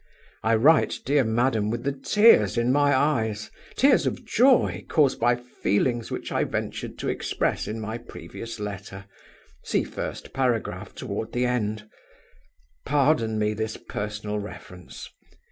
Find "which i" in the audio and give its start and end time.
6.09-6.43